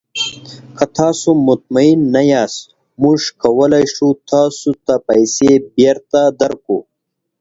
که 0.77 0.85
تاسو 0.97 1.29
مطمین 1.47 1.99
نه 2.15 2.21
یاست، 2.31 2.65
موږ 3.01 3.19
کولی 3.41 3.85
شو 3.93 4.07
تاسو 4.31 4.69
ته 4.85 4.95
پیسې 5.07 5.51
بیرته 5.75 6.21
درکړو. 6.39 6.79